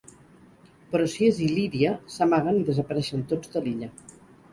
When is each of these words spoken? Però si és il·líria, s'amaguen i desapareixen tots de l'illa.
Però 0.93 1.03
si 1.15 1.27
és 1.27 1.41
il·líria, 1.47 1.91
s'amaguen 2.13 2.57
i 2.61 2.65
desapareixen 2.71 3.21
tots 3.35 3.53
de 3.57 3.63
l'illa. 3.67 3.91